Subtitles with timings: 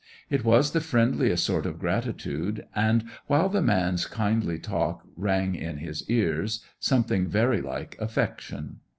[0.31, 5.77] It was the friendliest sort of gratitude and, while the man's kindly talk rang in
[5.77, 8.77] his ears, something very like affection.